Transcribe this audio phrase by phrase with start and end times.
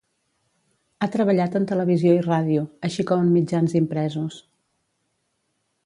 [0.99, 4.41] Ha treballat en televisió i ràdio, així com en mitjans impresos.